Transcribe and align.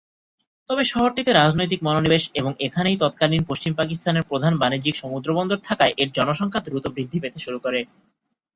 তবে 0.69 0.83
শহরটিতে 0.83 1.31
রাজনৈতিক 1.33 1.79
মনোনিবেশ 1.83 2.23
এবং 2.33 2.51
এখানেই 2.59 2.99
তৎকালীন 2.99 3.41
পশ্চিম 3.45 3.73
পাকিস্তানের 3.75 4.27
প্রধান 4.29 4.53
বাণিজ্যিক 4.57 4.95
সমুদ্রবন্দর 4.95 5.59
থাকায় 5.63 5.93
এর 5.97 6.09
জনসংখ্যা 6.11 6.61
দ্রুত 6.61 6.85
বৃদ্ধি 6.87 7.17
পেতে 7.19 7.39
শুরু 7.39 7.57
করে। 7.59 7.79